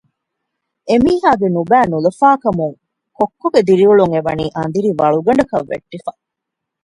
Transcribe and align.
އެމީހާގެ 0.89 1.47
ނުބައި 1.55 1.87
ނުލަފާކަމުން 1.91 2.75
ކޮއްކޮގެ 3.17 3.61
ދިރިއުޅުން 3.67 4.13
އެވަނީ 4.15 4.45
އަނދިރި 4.55 4.89
ވަޅުގަނޑަކަށް 4.99 5.67
ވެއްޓިފަ 5.71 6.11